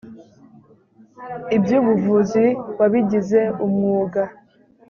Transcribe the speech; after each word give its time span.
iby’ubuvuzi 1.57 2.45
wabigize 2.79 3.39
umwuga 3.65 4.21